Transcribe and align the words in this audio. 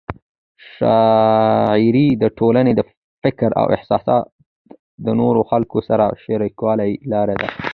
شاعري 0.77 2.07
د 2.21 2.23
ټولنې 2.39 2.71
د 2.75 2.81
فکر 3.23 3.49
او 3.61 3.65
احساسات 3.75 4.25
د 5.05 5.07
نورو 5.19 5.41
خلکو 5.51 5.77
سره 5.89 6.05
شریکولو 6.23 6.87
لار 7.11 7.29
ده. 7.41 7.49